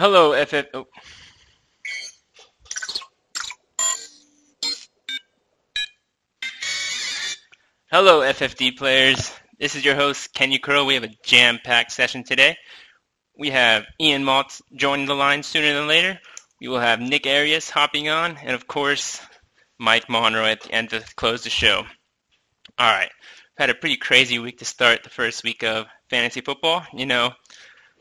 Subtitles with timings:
[0.00, 0.66] Hello, FF.
[0.74, 0.86] Oh.
[7.90, 9.32] Hello, FFD players.
[9.58, 10.84] This is your host, Kenny Crow.
[10.84, 12.56] We have a jam-packed session today.
[13.36, 16.20] We have Ian Maltz joining the line sooner than later.
[16.60, 19.20] We will have Nick Arias hopping on, and of course,
[19.80, 21.78] Mike Monroe at the end to close the show.
[22.78, 23.10] All right.
[23.10, 26.86] We've had a pretty crazy week to start the first week of fantasy football.
[26.94, 27.32] You know,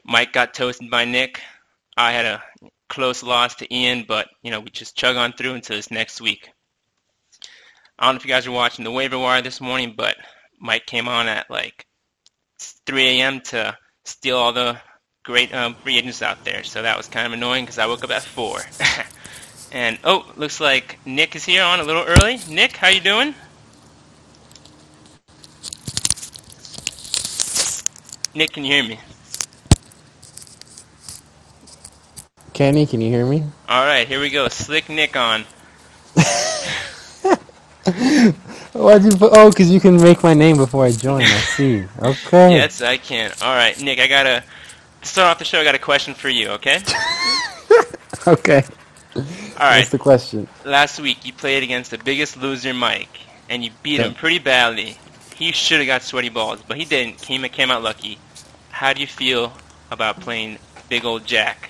[0.05, 1.41] Mike got toasted by Nick.
[1.97, 2.43] I had a
[2.87, 6.21] close loss to Ian, but you know we just chug on through until this next
[6.21, 6.49] week.
[7.97, 10.15] I don't know if you guys were watching the waiver wire this morning, but
[10.59, 11.87] Mike came on at like
[12.85, 13.41] 3 a.m.
[13.41, 13.75] to
[14.05, 14.79] steal all the
[15.23, 16.63] great um, free agents out there.
[16.63, 18.61] So that was kind of annoying because I woke up at four.
[19.71, 22.39] and oh, looks like Nick is here on a little early.
[22.47, 23.33] Nick, how you doing?
[28.35, 28.99] Nick, can you hear me?
[32.57, 33.43] Kenny, can you hear me?
[33.69, 34.47] All right, here we go.
[34.47, 35.41] Slick Nick on.
[38.73, 39.31] Why'd you put?
[39.31, 41.21] Oh, because you can make my name before I join.
[41.21, 41.83] I see.
[41.99, 42.53] Okay.
[42.53, 43.31] Yes, I can.
[43.43, 44.43] All right, Nick, I got to
[45.03, 45.59] start off the show.
[45.59, 46.47] I got a question for you.
[46.53, 46.79] Okay.
[48.27, 48.63] okay.
[49.15, 49.21] All
[49.59, 49.77] right.
[49.77, 50.47] What's the question?
[50.65, 53.19] Last week you played against the biggest loser, Mike,
[53.51, 54.97] and you beat him pretty badly.
[55.35, 57.19] He should have got sweaty balls, but he didn't.
[57.21, 58.17] Came came out lucky.
[58.71, 59.53] How do you feel
[59.91, 60.57] about playing
[60.89, 61.69] big old Jack?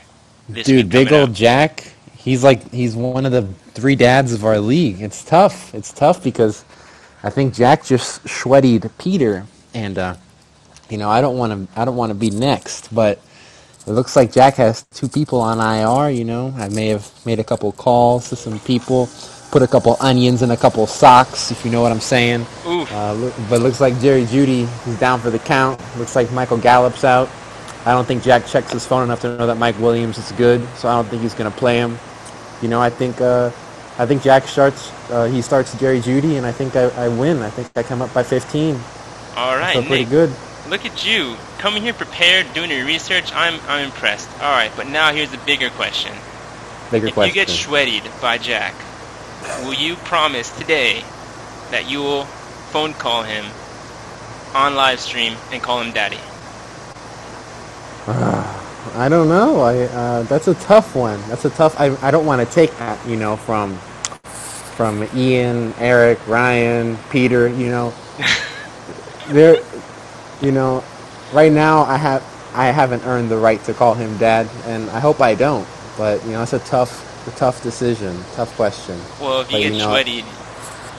[0.52, 1.36] Dude, big old up?
[1.36, 1.94] Jack.
[2.16, 5.02] He's like he's one of the three dads of our league.
[5.02, 5.74] It's tough.
[5.74, 6.66] It's tough because
[7.24, 10.16] I think Jack just sweatied Peter, and uh,
[10.90, 13.20] you know I don't want to I don't want to be next, but
[13.86, 16.10] it looks like Jack has two people on IR.
[16.12, 19.10] You know, I may have made a couple calls to some people,
[19.52, 22.46] put a couple onions in a couple socks, if you know what I'm saying.
[22.66, 25.82] Uh, look, but looks like Jerry Jeudy is down for the count.
[25.98, 27.30] Looks like Michael Gallup's out.
[27.88, 30.62] I don't think Jack checks his phone enough to know that Mike Williams is good,
[30.76, 31.98] so I don't think he's going to play him.
[32.62, 33.50] You know, I think uh,
[33.98, 37.38] I think Jack starts uh, he starts Jerry Jeudy, and I think I, I win.
[37.38, 38.76] I think I come up by 15.
[39.38, 40.10] All right, so pretty Nick.
[40.10, 40.36] good.
[40.68, 43.32] Look at you coming here prepared, doing your research.
[43.34, 44.30] I'm I'm impressed.
[44.42, 46.12] All right, but now here's the bigger question.
[46.92, 47.08] Bigger question.
[47.08, 47.28] if question.
[47.30, 48.76] you get sweated by Jack,
[49.64, 51.06] will you promise today
[51.72, 53.46] that you will phone call him
[54.54, 56.20] on live stream and call him daddy?
[58.96, 59.62] I don't know.
[59.62, 61.20] I uh, that's a tough one.
[61.30, 61.80] That's a tough.
[61.80, 63.06] I I don't want to take that.
[63.08, 63.78] You know, from
[64.76, 67.48] from Ian, Eric, Ryan, Peter.
[67.48, 67.94] You know,
[69.30, 69.58] there.
[70.42, 70.84] You know,
[71.34, 75.00] right now I have I haven't earned the right to call him dad, and I
[75.00, 75.68] hope I don't.
[75.98, 79.00] But you know, it's a tough a tough decision, tough question.
[79.20, 80.24] Well, if he But get you know- sweaty,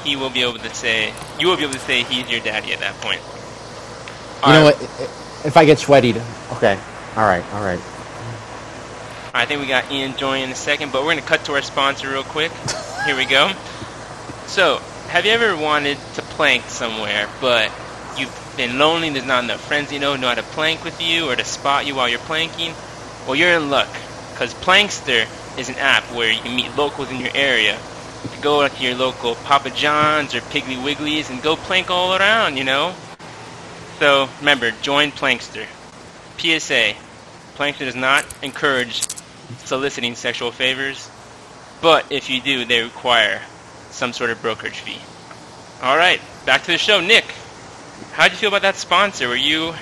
[0.05, 2.72] he will be able to say you will be able to say he's your daddy
[2.72, 3.20] at that point.
[4.47, 5.47] You know All right, what?
[5.47, 6.15] If I get sweaty,
[6.53, 6.78] okay.
[7.18, 7.80] All right, all right.
[9.34, 11.54] I think we got Ian joining in a second, but we're going to cut to
[11.54, 12.52] our sponsor real quick.
[13.06, 13.50] Here we go.
[14.46, 17.72] So, have you ever wanted to plank somewhere, but
[18.16, 21.28] you've been lonely, there's not enough friends you know know how to plank with you
[21.28, 22.72] or to spot you while you're planking?
[23.26, 23.92] Well, you're in luck,
[24.30, 25.26] because Plankster
[25.58, 27.76] is an app where you can meet locals in your area.
[28.22, 32.56] You go to your local Papa John's or Piggly Wiggly's and go plank all around,
[32.56, 32.94] you know?
[33.98, 35.66] So, remember, join Plankster.
[36.38, 36.94] PSA,
[37.58, 39.02] Plankster does not encourage
[39.64, 41.10] soliciting sexual favors,
[41.82, 43.42] but if you do, they require
[43.91, 45.00] some sort of brokerage fee.
[45.82, 47.00] All right, back to the show.
[47.00, 47.24] Nick,
[48.12, 49.26] how did you feel about that sponsor?
[49.26, 49.74] Were you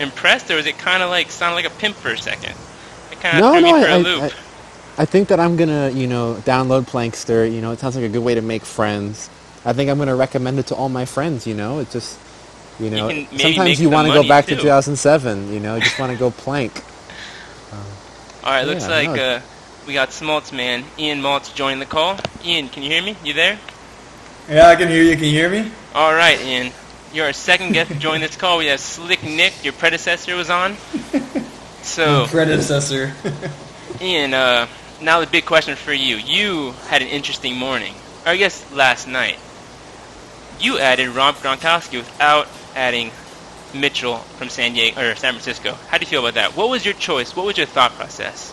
[0.00, 2.56] impressed, or was it kind of like sounded like a pimp for a second?
[3.12, 4.24] It kind of No, threw no, me for I, a I, loop.
[4.24, 4.32] I,
[4.98, 7.46] I think that I'm gonna, you know, download Plankster.
[7.46, 9.30] You know, it sounds like a good way to make friends.
[9.64, 11.46] I think I'm gonna recommend it to all my friends.
[11.46, 12.18] You know, it just,
[12.80, 15.52] you know, make sometimes you want to go back to 2007.
[15.52, 16.82] You know, you just want to go plank.
[18.44, 19.22] All right, looks yeah, like no.
[19.22, 19.40] uh,
[19.86, 22.18] we got Smoltz man, Ian Maltz joining the call.
[22.44, 23.16] Ian, can you hear me?
[23.24, 23.58] You there?
[24.48, 25.14] Yeah, I can hear you.
[25.14, 25.70] Can you hear me?
[25.94, 26.72] All right, Ian.
[27.12, 28.58] You're our second guest to join this call.
[28.58, 30.76] We have Slick Nick, your predecessor, was on.
[31.82, 33.12] So, Predecessor.
[34.00, 34.68] Ian, uh,
[35.00, 36.16] now the big question for you.
[36.16, 39.38] You had an interesting morning, or I guess last night.
[40.60, 42.46] You added Rob Gronkowski without
[42.76, 43.10] adding
[43.74, 45.74] Mitchell from San Diego or San Francisco.
[45.88, 46.56] How do you feel about that?
[46.56, 47.34] What was your choice?
[47.34, 48.52] What was your thought process?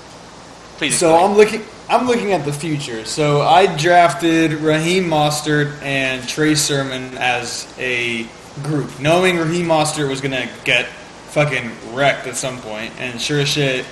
[0.78, 0.98] Please.
[0.98, 1.16] so.
[1.16, 1.64] I'm looking.
[1.90, 3.04] I'm looking at the future.
[3.04, 8.28] So I drafted Raheem Mostert and Trey Sermon as a
[8.64, 10.86] group, knowing Raheem Mostert was gonna get
[11.30, 13.86] fucking wrecked at some point, and sure as shit,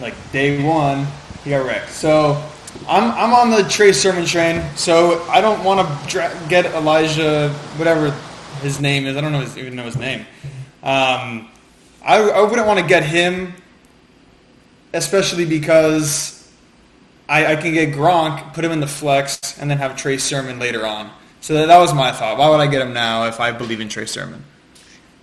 [0.00, 1.06] like day one,
[1.44, 1.90] he got wrecked.
[1.90, 2.42] So
[2.88, 4.62] I'm I'm on the Trey Sermon train.
[4.76, 8.14] So I don't want to dra- get Elijah, whatever
[8.62, 9.16] his name is.
[9.16, 10.20] I don't know his, even know his name.
[10.82, 11.48] Um,
[12.04, 13.54] I, I wouldn't want to get him
[14.96, 16.50] especially because
[17.28, 20.58] I, I can get Gronk, put him in the flex, and then have Trey Sermon
[20.58, 21.10] later on.
[21.40, 22.38] So that, that was my thought.
[22.38, 24.44] Why would I get him now if I believe in Trey Sermon?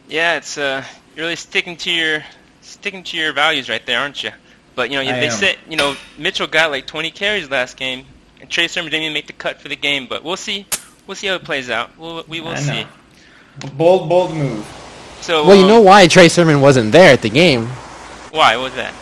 [0.07, 0.83] Yeah, it's uh,
[1.15, 2.23] you're really sticking to your
[2.61, 4.31] sticking to your values right there, aren't you?
[4.75, 5.31] But you know, I they am.
[5.31, 8.05] said you know Mitchell got like 20 carries last game,
[8.39, 10.07] and Trey Sermon didn't even make the cut for the game.
[10.07, 10.65] But we'll see.
[11.07, 11.97] We'll see how it plays out.
[11.97, 12.85] We'll, we will see.
[13.61, 13.69] Know.
[13.77, 14.65] Bold, bold move.
[15.21, 17.67] So Well, you know why Trey Sermon wasn't there at the game?
[18.31, 18.57] why?
[18.57, 18.93] Was that?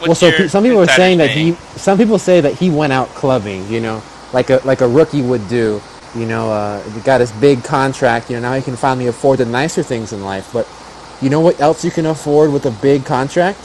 [0.00, 2.70] well, so pe- some people are insider saying that he, some people say that he
[2.70, 4.02] went out clubbing, you know,
[4.32, 5.80] like a like a rookie would do.
[6.14, 8.30] You know, uh, he got his big contract.
[8.30, 10.50] You know, now he can finally afford the nicer things in life.
[10.52, 10.68] But
[11.22, 13.58] you know what else you can afford with a big contract?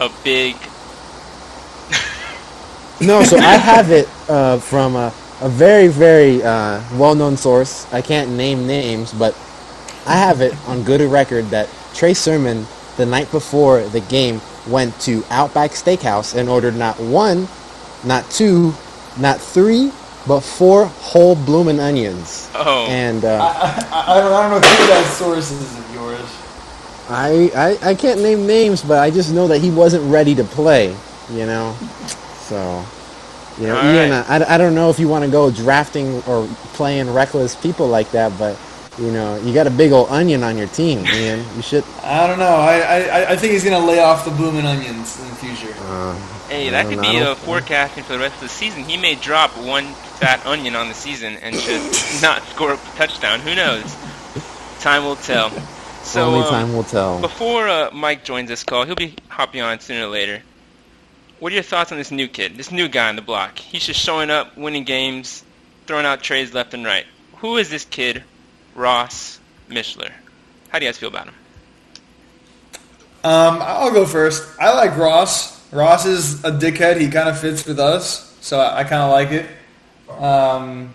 [0.00, 0.56] a big.
[3.00, 5.12] No, so I have it uh, from a,
[5.42, 7.92] a very, very uh, well-known source.
[7.92, 9.34] I can't name names, but
[10.06, 12.66] I have it on good record that Trey Sermon,
[12.96, 17.48] the night before the game, went to Outback Steakhouse and ordered not one,
[18.04, 18.72] not two,
[19.18, 19.90] not three,
[20.28, 22.48] but four whole bloomin' onions.
[22.54, 26.38] Oh, And uh, I, I, don't, I don't know who that source is of yours.
[27.08, 27.50] I,
[27.82, 30.96] I I can't name names, but I just know that he wasn't ready to play.
[31.32, 31.76] You know,
[32.46, 32.84] so
[33.58, 34.42] you know, All Ian, right.
[34.42, 38.10] I, I don't know if you want to go drafting or playing reckless people like
[38.12, 38.58] that, but
[38.98, 41.44] you know, you got a big old onion on your team, Ian.
[41.56, 41.84] You should.
[42.02, 42.44] I don't know.
[42.44, 45.74] I, I, I think he's going to lay off the blooming onions in the future.
[45.78, 46.14] Uh,
[46.48, 48.84] hey, that could I be a forecasting for the rest of the season.
[48.84, 49.86] He may drop one
[50.20, 53.40] fat onion on the season and just not score a touchdown.
[53.40, 53.96] Who knows?
[54.80, 55.50] Time will tell.
[56.02, 57.20] So only um, time will tell.
[57.20, 60.42] Before uh, Mike joins this call, he'll be hopping on sooner or later.
[61.42, 63.58] What are your thoughts on this new kid, this new guy on the block?
[63.58, 65.42] He's just showing up, winning games,
[65.88, 67.04] throwing out trades left and right.
[67.38, 68.22] Who is this kid,
[68.76, 70.12] Ross Mishler?
[70.68, 71.34] How do you guys feel about him?
[73.24, 74.56] Um, I'll go first.
[74.60, 75.68] I like Ross.
[75.72, 77.00] Ross is a dickhead.
[77.00, 80.22] He kind of fits with us, so I, I kind of like it.
[80.22, 80.94] Um,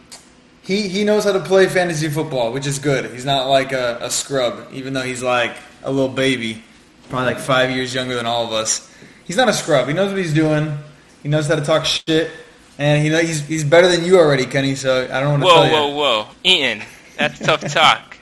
[0.61, 3.11] he he knows how to play fantasy football, which is good.
[3.11, 6.63] He's not like a, a scrub, even though he's like a little baby,
[7.09, 8.89] probably like five years younger than all of us.
[9.27, 9.87] He's not a scrub.
[9.89, 10.77] He knows what he's doing.
[11.21, 12.31] He knows how to talk shit,
[12.77, 14.75] and he know he's he's better than you already, Kenny.
[14.75, 15.95] So I don't want to Whoa, tell whoa, you.
[15.95, 16.27] whoa.
[16.45, 16.81] Ian,
[17.17, 18.17] that's tough talk.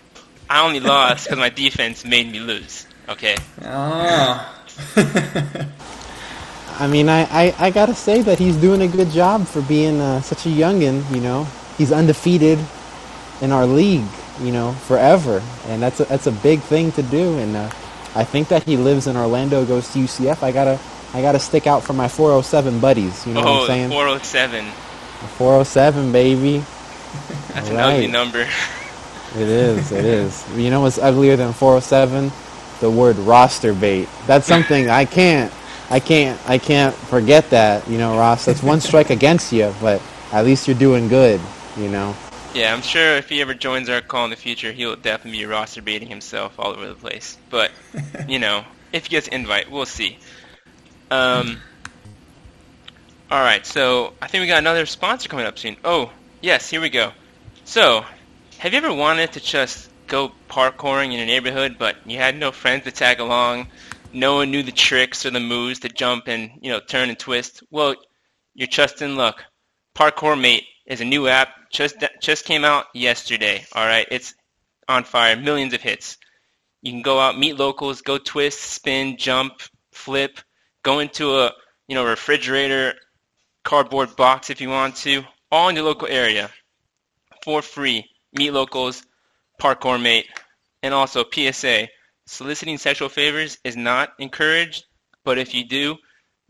[0.50, 2.88] I only lost because my defense made me lose.
[3.08, 3.36] Okay?
[3.64, 4.52] Oh.
[6.78, 10.02] I mean, I, I, I gotta say that he's doing a good job for being
[10.02, 11.10] uh, such a youngin.
[11.14, 11.48] You know,
[11.78, 12.60] he's undefeated
[13.42, 14.06] in our league.
[14.42, 17.38] You know, forever, and that's a, that's a big thing to do.
[17.38, 17.70] And uh,
[18.16, 20.44] I think that he lives in Orlando, goes to UCF.
[20.44, 20.80] I gotta
[21.16, 23.26] I gotta stick out for my 407 buddies.
[23.26, 23.90] You know what oh, I'm saying?
[23.90, 24.66] 407.
[25.38, 26.58] 407, baby.
[27.54, 27.94] That's an Right.
[27.94, 28.42] ugly number.
[28.42, 29.94] It is.
[29.94, 30.44] It is.
[30.58, 32.34] You know what's uglier than 407?
[32.82, 34.10] The word roster bait.
[34.28, 35.54] That's something I can't.
[35.90, 36.38] I can't.
[36.50, 37.88] I can't forget that.
[37.88, 38.44] You know, Ross.
[38.44, 40.02] That's one strike against you, but
[40.34, 41.40] at least you're doing good.
[41.78, 42.14] You know.
[42.54, 45.46] Yeah, I'm sure if he ever joins our call in the future, he'll definitely be
[45.46, 47.38] roster baiting himself all over the place.
[47.50, 47.72] But,
[48.30, 48.64] you know,
[48.94, 50.18] if he gets invite, we'll see.
[51.12, 51.58] Um,
[53.32, 55.78] all right, so I think we got another sponsor coming up soon.
[55.84, 56.12] Oh,
[56.42, 57.12] yes, here we go.
[57.64, 58.06] So,
[58.58, 62.52] have you ever wanted to just go parkouring in your neighborhood, but you had no
[62.52, 63.68] friends to tag along?
[64.14, 67.20] No one knew the tricks or the moves to jump and, you know, turn and
[67.20, 67.64] twist?
[67.70, 67.96] Well,
[68.54, 69.44] you're just in luck.
[69.96, 73.66] Parkour Mate is a new app just just came out yesterday.
[73.74, 74.34] All right, it's
[74.88, 76.18] on fire, millions of hits.
[76.82, 80.40] You can go out, meet locals, go twist, spin, jump, flip,
[80.86, 81.52] go into a
[81.90, 82.94] you know refrigerator,
[83.66, 86.50] cardboard box if you want to, all in your local area
[87.44, 88.10] for free.
[88.38, 89.04] Meet locals,
[89.62, 90.28] Parkour Mate,
[90.84, 91.88] and also PSA.
[92.28, 94.86] Soliciting sexual favors is not encouraged,
[95.24, 95.96] but if you do,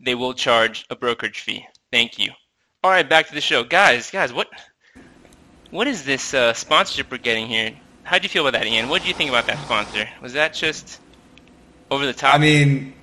[0.04, 1.64] they will charge a brokerage fee.
[1.92, 2.32] Thank you.
[2.82, 4.10] All right, back to the show, guys.
[4.10, 4.48] Guys, what
[5.70, 7.72] what is this uh, sponsorship we're getting here?
[8.02, 8.88] How do you feel about that, Ian?
[8.88, 10.08] What do you think about that sponsor?
[10.22, 11.00] Was that just
[11.90, 12.34] over the top?
[12.34, 12.95] I mean,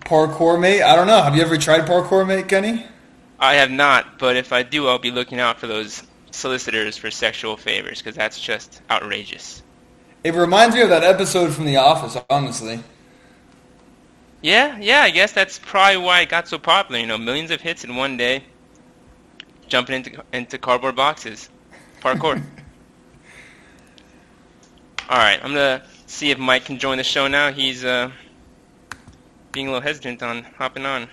[0.00, 0.82] parkour mate.
[0.82, 1.22] I don't know.
[1.22, 2.86] Have you ever tried parkour mate, Kenny?
[3.38, 7.10] I have not, but if I do, I'll be looking out for those solicitors for
[7.10, 9.62] sexual favors because that's just outrageous.
[10.24, 12.82] It reminds me of that episode from The Office, honestly.
[14.42, 17.00] Yeah, yeah, I guess that's probably why it got so popular.
[17.00, 18.44] You know, millions of hits in one day,
[19.68, 21.48] jumping into into cardboard boxes,
[22.00, 22.42] parkour.
[25.08, 27.52] All right, I'm gonna see if Mike can join the show now.
[27.52, 28.10] He's uh,
[29.56, 31.08] being a little hesitant on hopping on,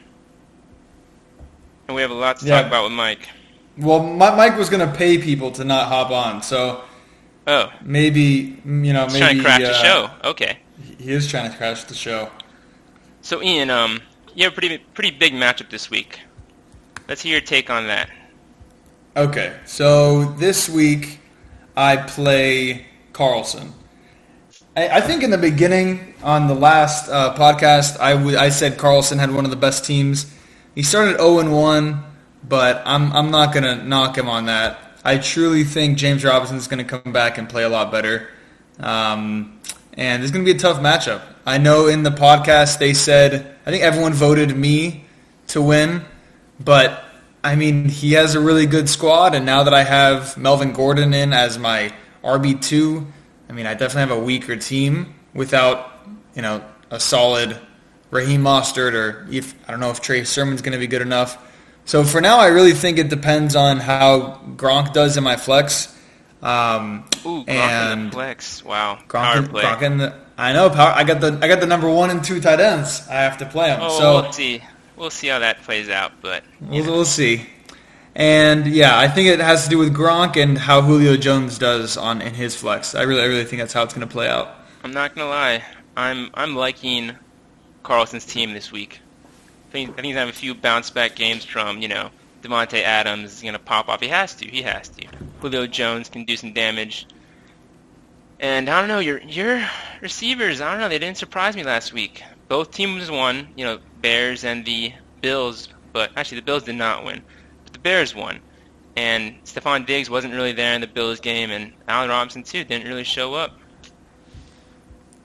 [1.87, 2.57] and we have a lot to Yeah.
[2.57, 3.29] talk about with Mike.
[3.77, 6.83] Well, Mike was going to pay people to not hop on, so
[7.47, 10.09] Oh, maybe you know he's maybe trying to crash the uh, show.
[10.25, 10.57] Okay.
[10.99, 12.29] He is trying to crash the show.
[13.21, 14.01] So Ian, um,
[14.35, 16.19] you have a pretty pretty big matchup this week.
[17.07, 18.09] Let's hear your take on that.
[19.15, 21.19] Okay, so this week
[21.77, 23.73] I play Carlson.
[24.75, 28.77] I, I think in the beginning on the last uh, podcast, I, w- I said
[28.77, 30.33] Carlson had one of the best teams.
[30.75, 32.03] He started 0 1,
[32.47, 34.79] but I'm I'm not gonna knock him on that.
[35.05, 38.29] I truly think James Robinson is going to come back and play a lot better.
[38.79, 39.59] Um,
[39.93, 41.21] and it's going to be a tough matchup.
[41.45, 45.03] I know in the podcast they said, I think everyone voted me
[45.47, 46.05] to win,
[46.57, 47.03] but
[47.43, 51.13] I mean, he has a really good squad, and now that I have Melvin Gordon
[51.13, 53.05] in as my RB2,
[53.53, 55.93] I mean, I definitely have a weaker team without,
[56.33, 57.55] you know, a solid
[58.09, 61.37] Raheem Mostert or if I don't know if Trey Sermon's going to be good enough.
[61.85, 65.95] So for now, I really think it depends on how Gronk does in my flex.
[66.41, 68.65] Um, Ooh, Gronk and flex.
[68.65, 69.61] Wow, Gronk, power in- play.
[69.61, 70.91] Gronk in the, I know power.
[70.91, 73.07] I got the I got the number one and two tight ends.
[73.07, 73.81] I have to play them.
[73.83, 74.63] Oh, so we'll see.
[74.95, 77.45] We'll see how that plays out, but We'll, we'll see.
[78.15, 81.97] And yeah, I think it has to do with Gronk and how Julio Jones does
[81.97, 82.93] on in his flex.
[82.93, 84.55] I really, I really think that's how it's going to play out.
[84.83, 85.63] I'm not gonna lie.
[85.95, 87.13] I'm I'm liking
[87.83, 88.99] Carlson's team this week.
[89.69, 92.09] I think I think he's gonna a few bounce back games from you know
[92.41, 94.01] Davante Adams is gonna pop off.
[94.01, 94.45] He has to.
[94.45, 95.07] He has to.
[95.39, 97.07] Julio Jones can do some damage.
[98.41, 99.65] And I don't know your your
[100.01, 100.59] receivers.
[100.59, 100.89] I don't know.
[100.89, 102.21] They didn't surprise me last week.
[102.49, 103.47] Both teams won.
[103.55, 104.91] You know Bears and the
[105.21, 105.69] Bills.
[105.93, 107.21] But actually the Bills did not win.
[107.83, 108.39] Bears won.
[108.95, 112.87] And Stefon Diggs wasn't really there in the Bills game, and Allen Robinson too didn't
[112.87, 113.57] really show up.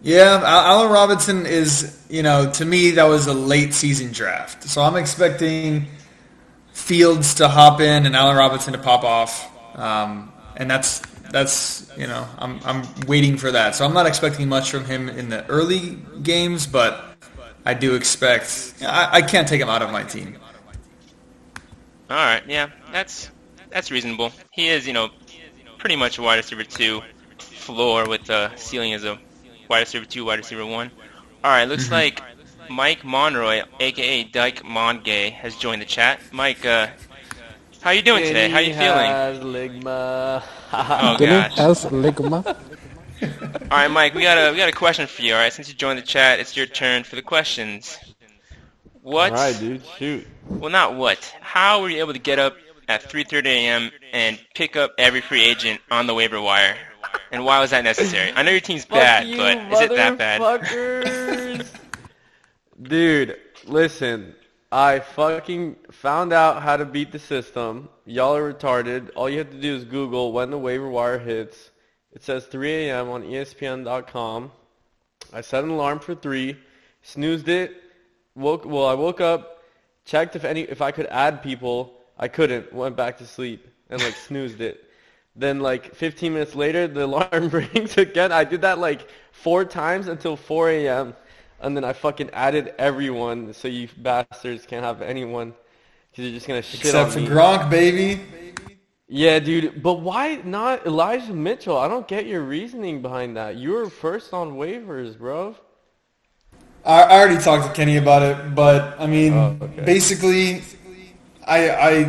[0.02, 4.64] Yeah, Al- Allen Robinson is, you know, to me that was a late season draft.
[4.64, 5.86] So I'm expecting
[6.72, 11.00] Fields to hop in and Allen Robinson to pop off, um, and that's
[11.30, 13.74] that's you know I'm I'm waiting for that.
[13.74, 17.04] So I'm not expecting much from him in the early games, but
[17.66, 18.74] I do expect.
[18.80, 20.38] I, I can't take him out of my team.
[22.10, 23.30] All right, yeah, that's
[23.70, 24.32] that's reasonable.
[24.50, 25.10] He is, you know,
[25.78, 27.02] pretty much a wide receiver two
[27.38, 29.18] floor with the ceiling as a
[29.68, 30.90] wide receiver two, wide receiver one.
[31.44, 32.22] All right, looks like
[32.70, 36.20] Mike Monroy, aka Dyke Mongay, has joined the chat.
[36.32, 36.88] Mike, uh,
[37.82, 38.48] how you doing today?
[38.48, 39.06] How you feeling?
[39.06, 40.42] Has ligma.
[40.72, 41.58] Oh gosh.
[41.58, 42.56] else ligma?
[43.22, 45.34] All right, Mike, we got a we got a question for you.
[45.34, 47.98] All right, since you joined the chat, it's your turn for the questions.
[49.02, 49.32] What?
[49.32, 49.82] All right, dude.
[49.98, 50.26] Shoot.
[50.48, 51.18] Well, not what.
[51.40, 52.56] How were you able to get up
[52.88, 53.90] at 3:30 a.m.
[54.12, 56.76] and pick up every free agent on the waiver wire?
[57.30, 58.32] And why was that necessary?
[58.34, 60.40] I know your team's bad, you, but is it that bad?
[60.40, 61.66] motherfuckers.
[62.82, 64.34] Dude, listen.
[64.70, 67.88] I fucking found out how to beat the system.
[68.04, 69.10] Y'all are retarded.
[69.16, 71.70] All you have to do is Google when the waiver wire hits.
[72.12, 73.08] It says 3 a.m.
[73.08, 74.52] on ESPN.com.
[75.32, 76.56] I set an alarm for 3,
[77.02, 77.72] snoozed it.
[78.38, 79.64] Woke well, I woke up,
[80.04, 81.94] checked if any if I could add people.
[82.16, 82.72] I couldn't.
[82.72, 84.84] Went back to sleep and like snoozed it.
[85.34, 88.30] Then like 15 minutes later, the alarm rings again.
[88.30, 91.14] I did that like four times until 4 a.m.
[91.60, 95.52] And then I fucking added everyone so you bastards can't have anyone
[96.10, 97.26] because you're just gonna shit Except on for me.
[97.26, 98.20] Gronk, baby.
[99.08, 99.82] Yeah, dude.
[99.82, 101.76] But why not Elijah Mitchell?
[101.76, 103.56] I don't get your reasoning behind that.
[103.56, 105.56] You were first on waivers, bro.
[106.84, 109.84] I, I already talked to Kenny about it, but I mean, Oh, okay.
[109.84, 110.62] basically,
[111.46, 112.04] I I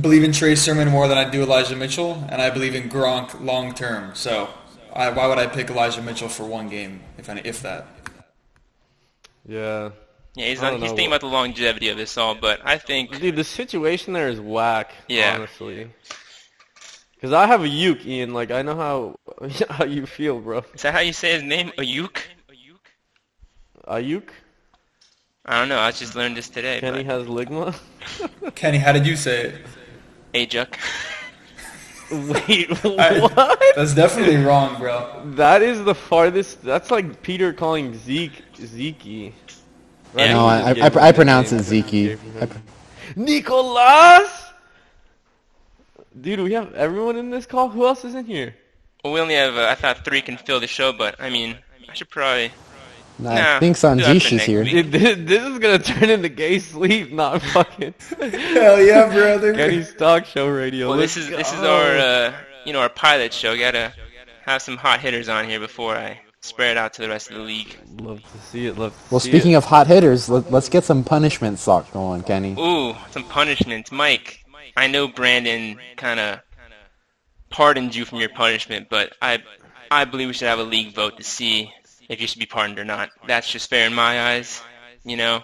[0.00, 3.40] believe in Trey Sermon more than I do Elijah Mitchell, and I believe in Gronk
[3.40, 4.14] long term.
[4.14, 4.48] So,
[4.92, 7.86] I, why would I pick Elijah Mitchell for one game, if any, if that?
[9.46, 9.90] Yeah.
[10.34, 13.36] Yeah, he's not, he's thinking about the longevity of this all, but I think Dude,
[13.36, 14.92] the situation there is whack.
[15.08, 15.36] Yeah.
[15.36, 15.88] Honestly.
[17.14, 18.34] Because I have a uke, Ian.
[18.34, 19.18] Like I know how
[19.70, 20.62] how you feel, bro.
[20.74, 21.72] is that how you say his name?
[21.78, 22.18] Aiyuk?
[23.86, 24.28] Aiyuk?
[25.44, 25.78] I don't know.
[25.78, 26.80] I just learned this today.
[26.80, 27.78] Kenny but has ligma.
[28.54, 29.52] Kenny, how did you say
[30.34, 30.48] it?
[30.50, 30.74] Ajuk.
[32.48, 33.62] Wait, I- what?
[33.76, 35.22] That's definitely wrong, bro.
[35.36, 36.62] That is the farthest.
[36.62, 39.32] That's like Peter calling Zeke Zeke.
[40.16, 40.32] Yeah.
[40.32, 42.18] No, I, I, I, I pronounce it Zeke.
[42.40, 42.58] I pr-
[43.16, 44.44] Nicolas.
[46.20, 47.68] Dude, we have everyone in this call.
[47.68, 48.54] Who else is in here?
[49.04, 49.56] Well, we only have.
[49.56, 51.56] Uh, I thought three can fill the show, but I mean,
[51.88, 52.50] I should probably.
[53.18, 54.62] No, Nah, I think do that Sanjish is here.
[54.64, 59.54] Dude, this, this is gonna turn into gay sleep, not fucking Hell yeah, brother.
[59.54, 60.88] Kenny's talk show radio.
[60.88, 62.34] Well, Let's this is this is our uh,
[62.66, 63.56] you know our pilot show.
[63.56, 63.94] Gotta
[64.44, 67.36] have some hot hitters on here before I spread it out to the rest of
[67.38, 67.76] the league.
[68.00, 68.76] Love to see it.
[68.78, 69.56] Love to Well, see speaking it.
[69.56, 72.54] of hot hitters, let, let's get some punishment sock going, Kenny.
[72.58, 74.44] Ooh, some punishments, Mike.
[74.76, 76.40] I know Brandon kind of
[77.50, 79.42] pardoned you from your punishment, but I
[79.90, 81.72] I believe we should have a league vote to see
[82.08, 83.10] if you should be pardoned or not.
[83.26, 84.60] That's just fair in my eyes.
[85.04, 85.42] You know,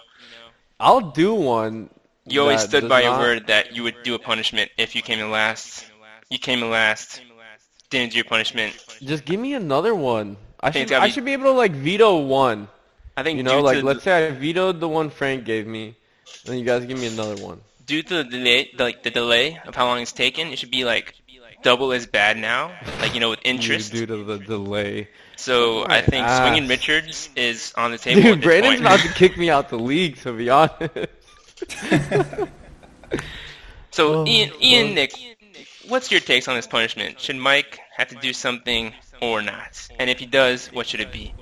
[0.79, 1.89] I'll do one.
[2.25, 5.01] you always stood by your not- word that you would do a punishment if you
[5.01, 5.85] came in last.
[6.29, 7.21] You came in last.
[7.89, 8.73] Didn't do your punishment.
[9.01, 10.37] Just give me another one.
[10.59, 12.67] I think should gotta I be- should be able to like veto one.
[13.15, 15.95] I think You know, like to let's say I vetoed the one Frank gave me,
[16.45, 17.61] then you guys give me another one.
[17.85, 20.83] due to the delay, like the delay of how long it's taken, it should be
[20.85, 21.13] like
[21.61, 22.71] double as bad now.
[22.99, 23.91] Like you know, with interest.
[23.91, 25.09] Due to the delay.
[25.35, 26.39] So I think ass.
[26.39, 28.23] swinging Richards is on the table.
[28.27, 28.81] at Dude, this Brandon's point.
[28.81, 30.93] about to kick me out the league, to be honest.
[33.91, 35.13] So Oh, Ian, Ian, Nick,
[35.87, 37.19] what's your takes on this punishment?
[37.19, 39.87] Should Mike have to do something or not?
[39.99, 41.33] And if he does, what should it be?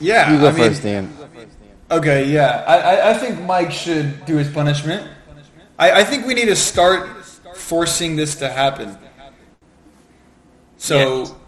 [0.00, 1.12] Yeah, You go I mean, first, Dan.
[1.90, 2.64] Okay, yeah.
[2.66, 5.06] I, I, I think Mike should do his punishment.
[5.78, 7.24] I, I think we need to start
[7.54, 8.96] forcing this to happen.
[10.78, 11.39] So, m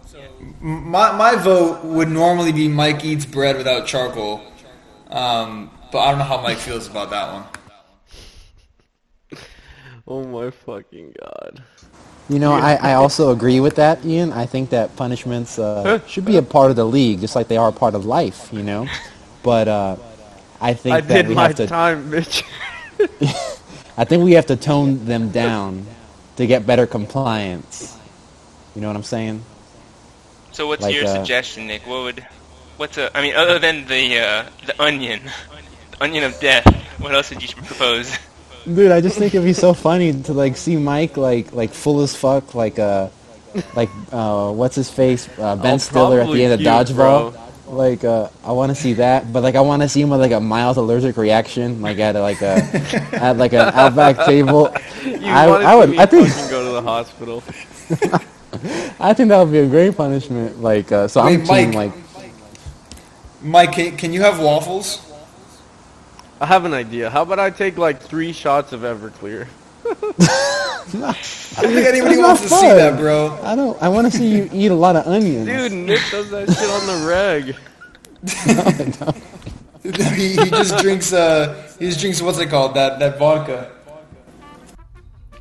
[0.61, 4.41] my, my vote would normally be Mike eats bread without charcoal.
[5.09, 9.39] Um, but I don't know how Mike feels about that one.
[10.07, 11.63] oh my fucking god.
[12.29, 14.31] You know, I, I also agree with that, Ian.
[14.31, 17.57] I think that punishments uh, should be a part of the league, just like they
[17.57, 18.87] are a part of life, you know?
[19.43, 19.97] But uh,
[20.61, 22.43] I think I that did we my have to time, bitch.
[23.97, 25.85] I think we have to tone them down
[26.37, 27.97] to get better compliance.
[28.73, 29.43] You know what I'm saying?
[30.53, 31.85] So what's Like, your uh, suggestion, Nick?
[31.87, 32.25] What would,
[32.77, 35.21] what's a, I mean, other than the uh, the onion,
[35.91, 36.65] the onion of death,
[36.99, 38.17] what else would you propose?
[38.65, 41.99] Dude, I just think it'd be so funny to like see Mike like like full
[42.01, 43.09] as fuck like uh
[43.75, 47.33] like uh what's his face uh, Ben I'll Stiller at the end of puke, dodgeball.
[47.33, 47.35] bro.
[47.67, 50.21] Like uh I want to see that, but like I want to see him with
[50.21, 52.55] like a mild allergic reaction, like at like a
[53.13, 54.73] at like an outback table.
[55.03, 57.43] You I, I would I think fucking go to the hospital.
[58.99, 60.61] I think that would be a great punishment.
[60.61, 61.75] Like uh, so I'm Wait, team Mike.
[61.75, 62.03] like
[63.41, 65.11] Mike, can, can you have waffles?
[66.39, 67.09] I have an idea.
[67.09, 69.47] How about I take like three shots of Everclear?
[69.85, 73.37] I don't think anybody That's not wants to see that, bro.
[73.43, 75.45] I don't I want to see you eat a lot of onions.
[75.45, 77.55] Dude, Nick does that shit on the reg.
[80.15, 83.71] he, he just drinks uh he just drinks what's it called that that vodka.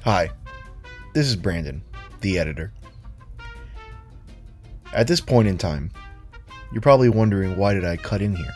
[0.03, 0.31] Hi,
[1.15, 1.83] this is Brandon,
[2.21, 2.73] the editor.
[4.95, 5.91] At this point in time,
[6.71, 8.55] you're probably wondering why did I cut in here?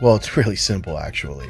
[0.00, 1.48] Well, it's really simple actually.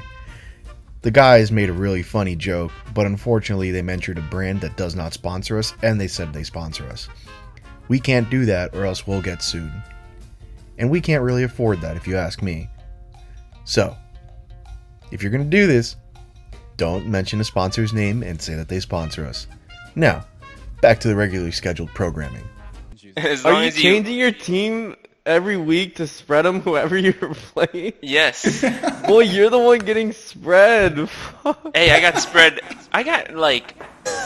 [1.02, 4.94] The guys made a really funny joke, but unfortunately they mentioned a brand that does
[4.96, 7.08] not sponsor us and they said they sponsor us.
[7.88, 9.72] We can't do that or else we'll get sued.
[10.78, 12.68] And we can't really afford that if you ask me.
[13.64, 13.96] So,
[15.10, 15.96] if you're going to do this,
[16.76, 19.46] don't mention a sponsor's name and say that they sponsor us.
[19.94, 20.26] Now,
[20.82, 22.44] back to the regularly scheduled programming.
[23.24, 27.14] As Are you as you, changing your team every week to spread them whoever you're
[27.14, 27.94] playing?
[28.02, 28.62] yes.
[29.06, 31.08] Boy, you're the one getting spread.
[31.74, 32.60] hey, I got spread.
[32.92, 33.74] I got like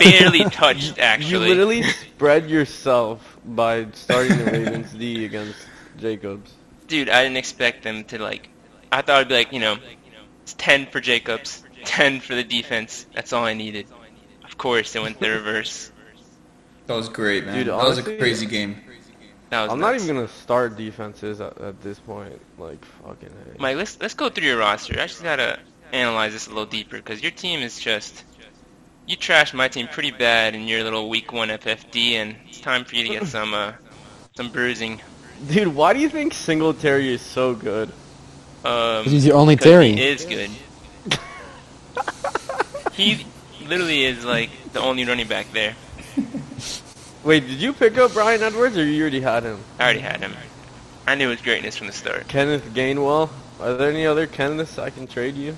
[0.00, 1.31] barely touched actually.
[1.31, 5.59] You literally spread yourself by starting the Ravens D against
[5.98, 6.53] Jacobs.
[6.88, 8.48] Dude, I didn't expect them to like.
[8.90, 9.76] I thought it'd be like you know,
[10.42, 13.07] it's ten for Jacobs, ten for the defense.
[13.14, 13.87] That's all I needed.
[14.44, 15.92] Of course, it went the reverse.
[16.90, 17.55] That was great, man.
[17.55, 18.76] Dude, that was a crazy game.
[19.50, 22.33] That was I'm not even gonna start defenses at, at this point.
[22.59, 23.29] Like fucking.
[23.29, 23.61] A.
[23.62, 24.94] Mike, let's let's go through your roster.
[24.94, 25.61] I just gotta
[25.92, 28.24] analyze this a little deeper because your team is just.
[29.07, 32.85] You trashed my team pretty bad in your little week one FFD, and it's time
[32.85, 33.74] for you to get some uh,
[34.35, 35.00] some bruising.
[35.48, 37.92] Dude, why do you think Singletary is so good?
[38.64, 39.92] Um, He's your only Terry.
[39.92, 40.50] He is good.
[42.94, 43.24] he
[43.64, 45.76] literally is like the only running back there.
[47.22, 49.59] Wait, did you pick up Bryan Edwards or you already had him?
[49.78, 50.35] I already had him.
[51.06, 52.28] I knew his greatness from the start.
[52.28, 53.28] Kenneth Gainwell.
[53.61, 55.56] Are there any other Kenneths I can trade you?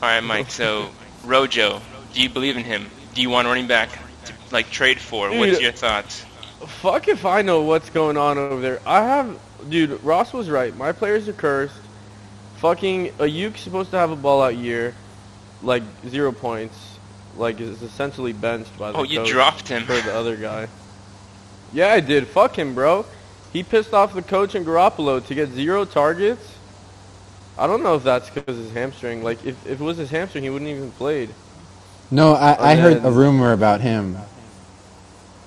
[0.00, 0.50] All right, Mike.
[0.50, 0.90] So
[1.24, 1.80] Rojo,
[2.12, 2.88] do you believe in him?
[3.14, 3.90] Do you want running back
[4.26, 5.30] to like trade for?
[5.30, 6.24] What's your thoughts?
[6.66, 8.80] Fuck if I know what's going on over there.
[8.86, 10.02] I have, dude.
[10.04, 10.74] Ross was right.
[10.76, 11.74] My players are cursed.
[12.56, 14.94] Fucking Aiyuk's supposed to have a ball out year,
[15.62, 16.93] like zero points,
[17.36, 19.84] like is essentially benched by the Oh, you coach dropped him.
[19.84, 20.68] for the other guy.
[21.72, 22.26] Yeah, I did.
[22.28, 23.04] Fuck him, bro.
[23.52, 26.54] He pissed off the coach and Garoppolo to get zero targets.
[27.56, 29.22] I don't know if that's because his hamstring.
[29.22, 31.30] Like, if, if it was his hamstring, he wouldn't even played.
[32.10, 34.16] No, I, I heard a rumor about him.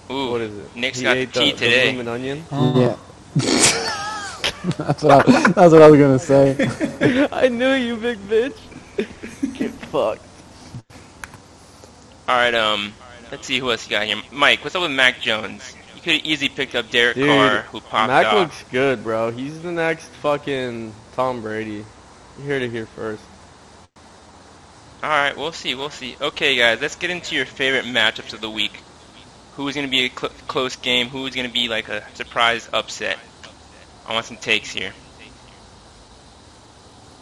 [0.10, 0.76] Ooh, What is it?
[0.76, 1.92] Nick's he got the ate tea the, today.
[1.98, 2.44] The bloomin' onion.
[2.52, 2.96] Yeah.
[4.78, 7.28] that's, what I, that's what I was gonna say.
[7.32, 8.58] I knew you, big bitch.
[9.58, 10.27] Get fucked.
[12.28, 12.94] All right, um,
[13.32, 14.22] let's see who else you got here.
[14.32, 15.76] Mike, what's up with Mac Jones?
[15.96, 18.34] You could have easily picked up Derek Dude, Carr, who popped Mac off.
[18.34, 19.32] looks good, bro.
[19.32, 21.86] He's the next fucking Tom Brady.
[22.38, 23.24] You heard it here first.
[25.02, 25.74] All right, we'll see.
[25.76, 26.18] We'll see.
[26.20, 28.82] Okay, guys, let's get into your favorite matchups of the week.
[29.56, 31.08] Who's going to be a cl- close game?
[31.08, 33.18] Who's going to be like a surprise upset?
[34.08, 34.94] I want some takes here.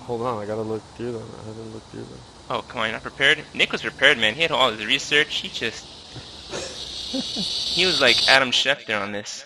[0.02, 1.28] Hold on, I gotta look through them.
[1.42, 2.20] I haven't looked through them.
[2.50, 3.44] Oh, come on, you're not prepared?
[3.54, 4.36] Nick was prepared, man.
[4.36, 5.36] He had all his research.
[5.38, 5.84] He just...
[7.74, 9.46] he was like Adam Schefter on this.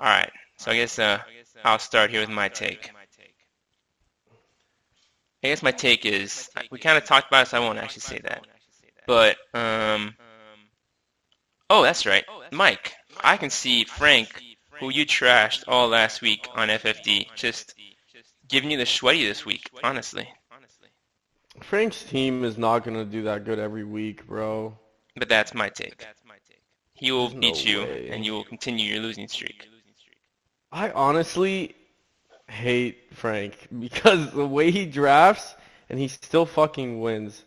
[0.00, 1.18] Alright, so I guess uh,
[1.64, 2.90] I'll start here with my take.
[5.44, 8.00] I guess my take is, we kind of talked about it, so I won't actually
[8.00, 8.46] say that.
[9.06, 10.16] But, um...
[11.70, 12.24] Oh, that's right.
[12.52, 14.42] Mike, I can see Frank,
[14.80, 17.74] who you trashed all last week on FFD, just
[18.48, 20.28] giving you the sweaty this week, honestly.
[21.62, 24.76] Frank's team is not gonna do that good every week, bro.
[25.16, 25.98] But that's my take.
[25.98, 26.62] That's my take.
[26.94, 28.08] He will There's no beat you, way.
[28.10, 29.68] and you will continue your losing streak.
[30.72, 31.74] I honestly
[32.48, 35.54] hate Frank because the way he drafts
[35.88, 37.44] and he still fucking wins.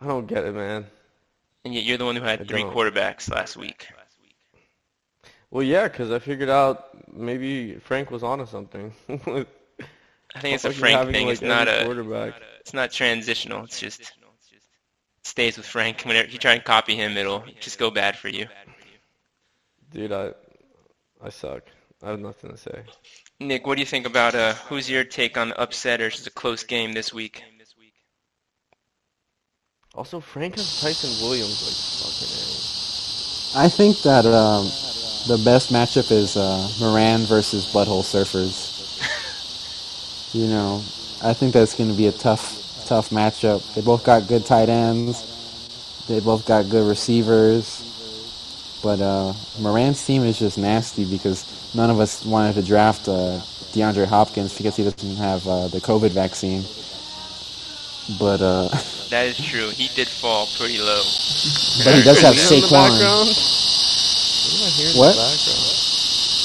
[0.00, 0.86] I don't get it, man.
[1.64, 2.74] And yet you're the one who had I three don't.
[2.74, 3.88] quarterbacks last week.
[5.50, 8.92] Well, yeah, because I figured out maybe Frank was onto something.
[10.34, 11.26] I think it's a Frank having, thing.
[11.26, 11.84] like, It's not a.
[11.84, 12.34] quarterback.
[12.60, 13.64] It's not transitional.
[13.64, 14.08] It's just it
[15.22, 16.02] stays with Frank.
[16.02, 18.46] Whenever you try and copy him, it'll just go bad for you.
[19.90, 20.32] Dude, I
[21.22, 21.62] I suck.
[22.02, 22.82] I have nothing to say.
[23.40, 24.54] Nick, what do you think about uh?
[24.68, 27.42] Who's your take on the upset or just a close game this week?
[29.94, 32.28] Also, Frank has Ty'Son Williams like fucking
[33.54, 34.66] I think that um,
[35.26, 38.77] the best matchup is uh, Moran versus Butthole Surfers.
[40.32, 40.76] You know,
[41.22, 43.62] I think that's going to be a tough, tough matchup.
[43.74, 45.24] They both got good tight ends.
[46.08, 47.84] They both got good receivers.
[48.82, 53.40] But uh, Moran's team is just nasty because none of us wanted to draft uh,
[53.74, 56.62] DeAndre Hopkins because he doesn't have uh, the COVID vaccine.
[58.18, 58.68] But uh,
[59.10, 59.70] That is true.
[59.70, 61.02] He did fall pretty low.
[61.84, 62.92] but he does have Is that Saquon.
[64.48, 65.10] What am I hearing What?
[65.10, 65.74] in the background?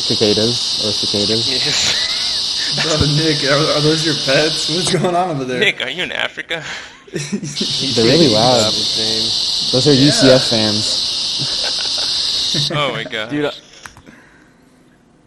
[0.04, 1.48] Cicadas or cicadas.
[1.50, 2.10] Yes.
[2.82, 4.70] Bro, Nick, are, are those your pets?
[4.70, 5.60] What's going on over there?
[5.60, 6.64] Nick, are you in Africa?
[7.12, 8.74] They're really loud.
[8.74, 10.10] Those are Yeah.
[10.10, 11.10] UCF fans.
[12.72, 13.32] Oh my god.
[13.32, 13.52] Dude, I,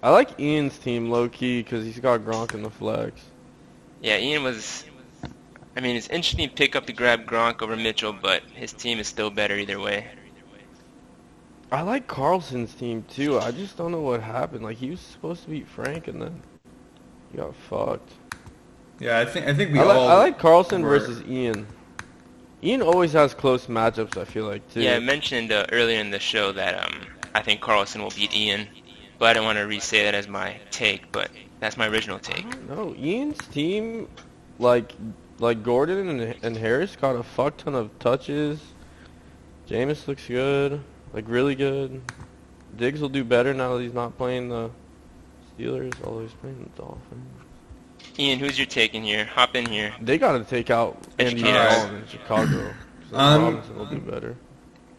[0.00, 3.20] I like Ian's team low key because he's got Gronk in the flex.
[4.00, 4.84] Yeah, Ian was.
[5.76, 9.00] I mean, it's interesting to pick up to grab Gronk over Mitchell, but his team
[9.00, 10.06] is still better either way.
[11.72, 13.40] I like Carlson's team too.
[13.40, 14.62] I just don't know what happened.
[14.62, 16.40] Like he was supposed to beat Frank and then
[17.36, 18.12] he got fucked.
[18.98, 20.08] Yeah, I think I think we I, like all.
[20.08, 21.66] I like Carlson were- versus Ian.
[22.62, 24.16] Ian always has close matchups.
[24.16, 24.80] I feel like too.
[24.80, 27.02] Yeah, I mentioned uh, earlier in the show that um,
[27.34, 28.66] I think Carlson will beat Ian,
[29.18, 32.46] but I don't want to re-say that as my take, but that's my original take.
[32.68, 32.98] don't.
[32.98, 34.08] Ian's team,
[34.58, 34.94] like
[35.38, 38.60] like Gordon and, and Harris got a fuck ton of touches.
[39.68, 40.80] Jameis looks good,
[41.12, 42.00] like really good.
[42.76, 44.70] Diggs will do better now that he's not playing the
[45.58, 47.30] Steelers, although he's playing the Dolphins.
[48.18, 49.24] Ian, who's your take in here?
[49.24, 49.94] Hop in here.
[50.00, 51.76] They got to take out Andy Educate us.
[51.76, 52.74] Dalton in Chicago.
[53.10, 54.36] So Um, Robinson will do better.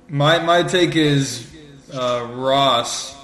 [0.10, 1.54] My my take is
[1.94, 3.16] uh, Ross,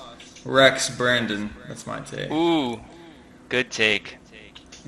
[0.45, 1.49] Rex, Brandon.
[1.67, 2.29] That's my take.
[2.31, 2.79] Ooh,
[3.49, 4.17] good take.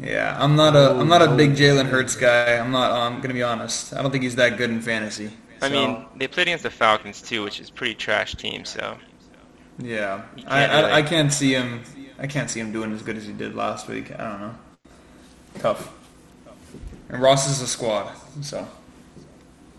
[0.01, 2.57] Yeah, I'm not a I'm not a big Jalen Hurts guy.
[2.57, 2.91] I'm not.
[2.91, 3.93] I'm gonna be honest.
[3.93, 5.31] I don't think he's that good in fantasy.
[5.61, 8.65] I So, mean, they played against the Falcons too, which is a pretty trash team.
[8.65, 8.97] So
[9.79, 11.83] yeah, I, really- I I can't see him.
[12.17, 14.11] I can't see him doing as good as he did last week.
[14.11, 14.55] I don't know.
[15.59, 15.91] Tough.
[17.09, 18.11] And Ross is a squad,
[18.41, 18.67] so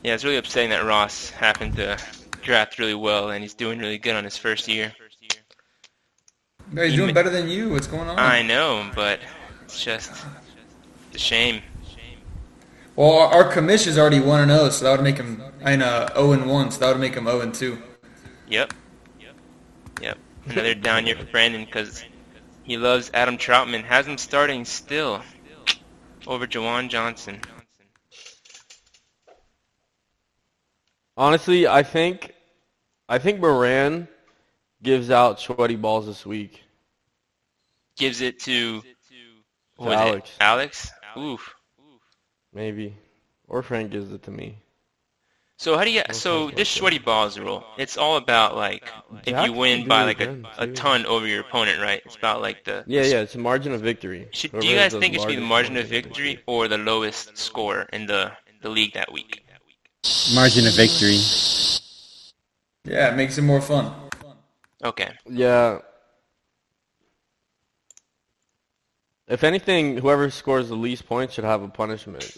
[0.02, 1.98] yeah, it's really upsetting that Ross happened to
[2.42, 4.92] draft really well, and he's doing really good on his first year.
[6.72, 7.70] Yeah, he's He doing better than you.
[7.70, 8.18] What's going on?
[8.18, 9.20] I know, but
[9.64, 10.12] it's just
[11.08, 11.62] it's a shame.
[12.96, 15.42] Well, our, our commish is already one and zero, so that would make him.
[15.64, 17.78] I know zero and one, so that would make him zero and two.
[18.48, 18.72] Yep.
[20.46, 22.04] Another down year for Brandon because
[22.62, 23.84] he loves Adam Trautman.
[23.84, 25.22] Has him starting still
[26.26, 27.40] over Juwan Johnson.
[31.16, 32.32] Honestly, I think
[33.08, 34.08] I think Moran
[34.82, 36.62] gives out sweaty balls this week.
[37.96, 38.82] Gives it to
[39.78, 39.96] who was it?
[39.96, 40.32] Alex.
[40.40, 40.92] Alex.
[41.18, 41.54] Oof.
[42.52, 42.94] Maybe.
[43.48, 44.58] Or Frank gives it to me.
[45.58, 46.02] So how do you?
[46.12, 46.80] So this okay.
[46.80, 47.64] sweaty balls rule.
[47.78, 48.86] It's all about like
[49.24, 52.02] if you win by like a, a ton over your opponent, right?
[52.04, 52.84] It's about like the.
[52.86, 54.28] Yeah, yeah, it's a margin of victory.
[54.32, 57.38] Should, do you guys think it should be the margin of victory or the lowest
[57.38, 59.44] score in the the league that week?
[60.34, 61.18] Margin of victory.
[62.84, 63.92] Yeah, it makes it more fun.
[64.84, 65.10] Okay.
[65.28, 65.78] Yeah.
[69.26, 72.36] If anything, whoever scores the least points should have a punishment.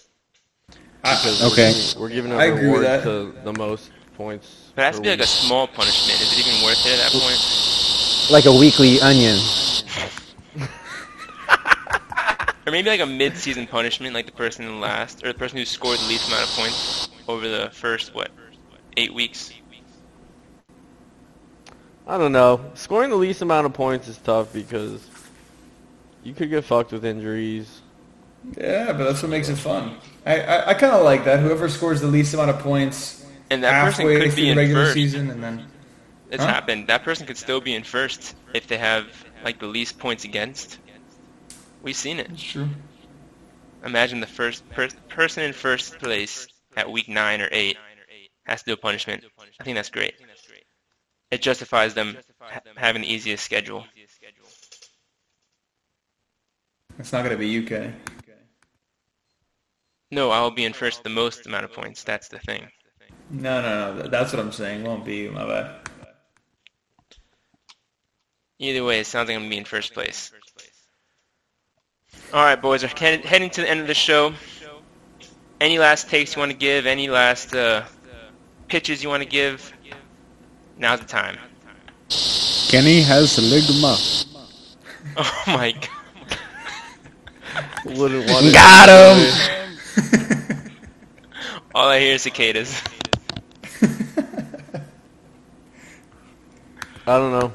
[1.09, 1.73] I- Because Okay.
[1.73, 3.03] we're giving, we're giving a I agree with reward that.
[3.05, 4.73] to the most points.
[4.75, 6.21] But it has to per be like a small punishment.
[6.21, 8.31] Is it even worth it at that point?
[8.31, 9.39] Like a weekly onion.
[12.67, 15.65] Or maybe like a mid-season punishment, like the person in last, or the person who
[15.65, 18.31] scored the least amount of points over the first what,
[18.99, 19.51] eight weeks.
[22.07, 22.61] I don't know.
[22.75, 25.09] Scoring the least amount of points is tough because
[26.23, 27.81] you could get fucked with injuries.
[28.57, 29.97] Yeah, but that's what makes it fun.
[30.25, 31.41] I, I, I kind of like that.
[31.41, 34.57] Whoever scores the least amount of points And that person halfway could through be in
[34.59, 34.95] regular first.
[34.95, 35.67] season, and then
[36.31, 36.49] It's Huh?
[36.51, 36.87] happened.
[36.89, 39.07] That person could still be in first if they have
[39.45, 40.79] like the least points against.
[41.83, 42.31] We've seen it.
[42.31, 42.69] it's true.
[43.85, 47.77] Imagine the first per- person in first place at week nine or eight
[48.47, 49.25] has to do a punishment.
[49.61, 50.15] I think that's great.
[51.31, 53.85] It justifies them ha- having the easiest schedule.
[56.99, 57.93] It's not gonna be you, Kenny.
[60.11, 62.03] No, I'll be in first the most amount of points.
[62.03, 62.69] That's the thing.
[63.31, 64.09] No, no, no.
[64.09, 64.85] That's what I'm saying.
[64.85, 65.31] Won't be you.
[65.31, 65.89] My bad.
[68.59, 70.33] Either way, it sounds like I'm gonna be in first place.
[72.33, 74.35] All right, boys, we're heading to the end of the show.
[75.61, 76.87] Any last takes you want to give?
[76.87, 77.85] Any last uh,
[78.69, 79.73] pitches you want to give?
[80.77, 81.37] Now's the time.
[82.69, 84.25] Kenny has ligma.
[85.21, 85.89] Oh my god.
[87.87, 89.58] Wouldn't want to Got him.
[91.75, 92.83] All I hear is cicadas.
[97.07, 97.53] I don't know.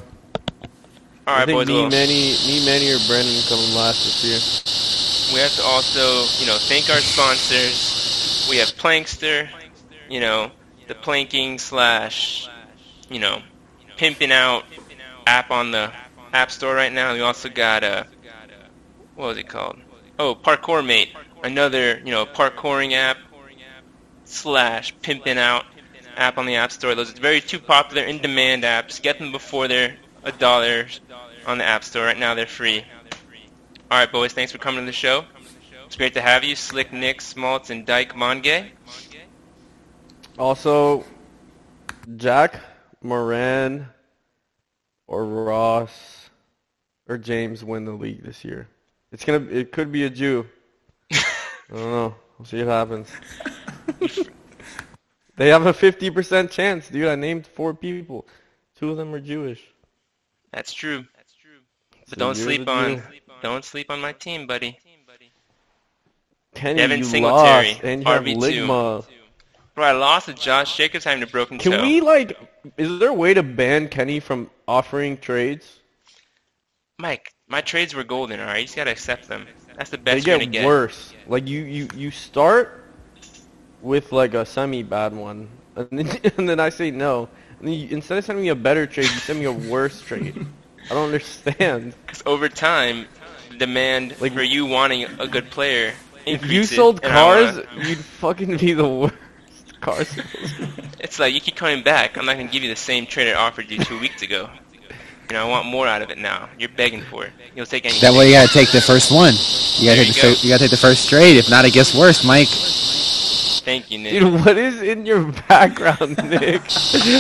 [1.26, 1.68] All I think boys.
[1.68, 5.34] me, well, Manny, me, Manny, or Brendan coming last this year.
[5.34, 8.48] we have to also, you know, thank our sponsors.
[8.50, 9.50] We have Plankster,
[10.10, 10.52] you know,
[10.88, 12.50] the planking slash,
[13.10, 13.42] you know,
[13.96, 14.66] pimping out
[15.28, 15.92] app on the
[16.34, 17.14] App Store right now.
[17.14, 18.08] We also got a,
[19.16, 19.78] what was it called?
[20.20, 23.18] Oh, Parkour Mate, another, you know, parkouring app
[24.26, 25.66] slash pimping out
[26.16, 26.96] app on the App Store.
[26.96, 29.02] Those are very two popular in-demand apps.
[29.02, 30.88] Get them before they're a dollar
[31.46, 32.06] on the App Store.
[32.06, 32.84] Right now they're free.
[33.92, 34.34] All right, boys.
[34.34, 35.26] Thanks for coming to the show.
[35.86, 38.72] It's great to have you, Slick Nick, Smaltz, and Dyke Monge.
[40.40, 41.06] Also,
[42.16, 42.60] Jack,
[43.04, 43.88] Moran,
[45.06, 46.30] or Ross,
[47.08, 48.68] or James win the league this year.
[49.12, 49.46] It's gonna.
[49.52, 50.48] It could be a Jew.
[51.74, 52.16] I don't know.
[52.38, 53.10] We'll see what happens.
[55.38, 57.08] they have a 50% chance, dude.
[57.08, 58.28] I named four people.
[58.76, 59.62] Two of them are Jewish.
[60.52, 61.06] That's true.
[61.16, 61.60] That's true.
[62.10, 63.02] But So don't you're sleep on, Jew.
[63.42, 64.78] don't sleep on my team, buddy.
[66.54, 68.38] Kenny, Devin you Singletary, lost, and you have RB2.
[68.38, 69.06] Ligma.
[69.74, 71.82] Bro, I lost to Josh Jacobs having a broken Can toe.
[71.82, 72.38] we like?
[72.78, 75.80] Is there a way to ban Kenny from offering trades?
[77.00, 78.40] Mike, my trades were golden.
[78.40, 79.48] All right, you just gotta accept them.
[79.78, 81.14] That's the They best you're get, worse.
[81.28, 82.84] Like you, you, you start
[83.82, 87.30] with like a semi bad one, and then, and then I say no.
[87.60, 90.02] And then you, instead of sending me a better trade, you send me a worse
[90.02, 90.46] trade.
[90.86, 91.96] I don't understand.
[92.06, 93.06] Because over time,
[93.50, 95.94] the demand Like- for you wanting a good player
[96.26, 99.16] If you sold cars, you'd fucking be the worst.
[99.82, 100.72] car salesman.
[101.00, 102.18] it's like you keep coming back.
[102.18, 104.50] I'm not gonna give you the same trade I offered you two weeks ago.
[105.30, 106.50] You know, I want more out of it now.
[106.60, 107.32] You're begging for it.
[107.56, 108.02] You'll take anything.
[108.02, 109.34] That way you gotta take the first one.
[109.80, 110.34] You gotta There take the go.
[110.36, 111.38] fir- you gotta take the first trade.
[111.38, 112.50] If not, it gets worse, Mike.
[113.64, 114.20] Thank you, Nick.
[114.20, 116.62] Dude, what is in your background, Nick?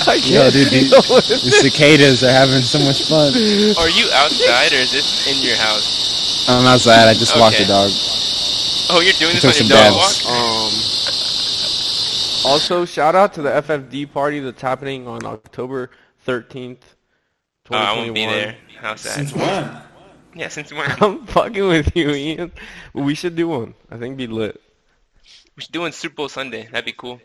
[0.08, 3.32] I Yo, can't dude, see the, what the cicadas are having so much fun.
[3.80, 6.46] Are you outside or is this in your house?
[6.50, 7.08] I'm outside.
[7.08, 7.90] I just walked the dog.
[8.90, 10.24] Oh, you're doing I this on some your dog dabs.
[10.26, 10.36] walk?
[10.36, 10.72] Um,
[12.44, 16.96] also, shout out to the FFD party that's happening on October 13th,
[17.72, 17.98] Oh, I 2021.
[17.98, 18.56] won't be there.
[18.80, 19.14] How sad.
[19.14, 19.82] Since when?
[20.36, 20.92] Yeah, since when?
[21.02, 22.52] I'm fucking with you, Ian.
[22.94, 23.74] But we should do one.
[23.90, 24.60] I think it'd be lit.
[25.56, 26.68] We should do it Super Bowl Sunday.
[26.72, 27.22] That'd be cool.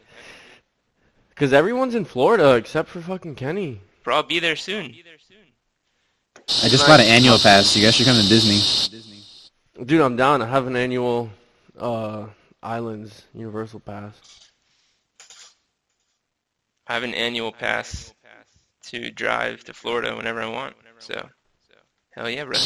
[1.31, 3.81] Because everyone's in Florida except for fucking Kenny.
[4.05, 4.94] Bro, I'll be there soon.
[6.64, 7.77] I just bought an annual pass.
[7.77, 8.57] You guys should come to Disney.
[8.90, 9.22] Disney.
[9.85, 10.42] Dude, I'm down.
[10.42, 11.31] I have an annual
[11.79, 12.27] uh,
[12.62, 14.14] Islands Universal Pass.
[16.87, 18.14] I have an annual pass
[18.90, 20.74] to drive to Florida whenever I want.
[20.98, 21.29] So,
[22.11, 22.59] hell yeah, bro.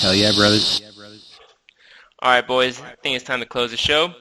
[0.00, 0.82] Hell yeah, brothers.
[2.20, 2.80] All right, boys.
[2.80, 4.14] I think it's time to close the show.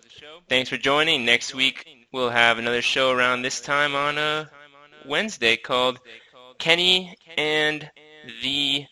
[0.50, 1.24] Thanks for joining.
[1.26, 4.50] Next week we'll have another show around this time on a
[5.06, 6.00] Wednesday called
[6.60, 7.90] Kenny and
[8.42, 8.86] the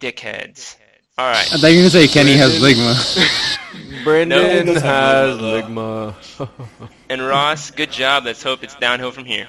[0.00, 0.76] Dickheads.
[1.18, 1.52] All right.
[1.52, 3.54] I thought you were gonna say Kenny has ligma.
[4.04, 6.48] Brandon No, has Ligma, Ligma.
[7.08, 8.24] And Ross, good job.
[8.24, 9.48] Let's hope it's downhill from here.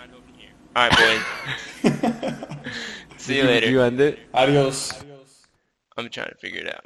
[0.78, 1.24] All right,
[1.82, 1.92] boys.
[3.18, 3.70] See you Did later.
[3.72, 4.20] you end it?
[4.32, 4.94] Adios.
[5.98, 6.86] I'm trying to figure it out.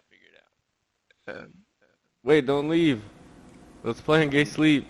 [1.27, 1.47] Um,
[2.23, 3.01] wait, don't leave.
[3.83, 4.87] Let's play in gay sleep.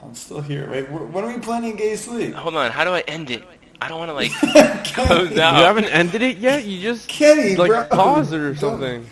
[0.00, 0.70] I'm still here.
[0.70, 2.34] Wait, wh- when are we planning gay sleep?
[2.34, 3.42] Hold on, how do I end it?
[3.80, 4.30] I don't want to like
[4.84, 6.64] Kenny, close You haven't ended it yet?
[6.64, 7.84] You just Kenny, like bro.
[7.86, 9.04] pause it or Don't- something.